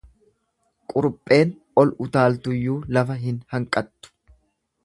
Qurupheen 0.93 1.51
ol 1.83 1.93
utaaltuyyuu 2.07 2.81
lafa 2.99 3.21
hin 3.27 3.41
hanqattu. 3.57 4.15